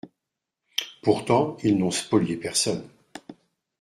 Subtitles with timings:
[1.03, 2.89] Pourtant, ils n’ont spolié personne.